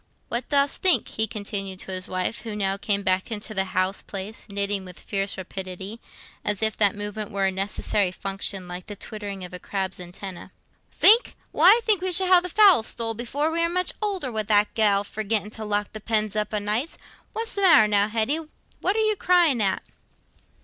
[0.29, 4.01] What dost think?" he continued to his wife, who now came back into the house
[4.01, 5.99] place, knitting with fierce rapidity,
[6.43, 10.49] as if that movement were a necessary function, like the twittering of a crab's antennæ.
[10.91, 11.35] "Think?
[11.51, 14.41] Why, I think we shall have the fowl stole before we are much older, wi'
[14.41, 16.97] that gell forgetting to lock the pens up o' nights.
[17.33, 18.39] What's the matter now, Hetty?
[18.79, 19.83] What are you crying at?"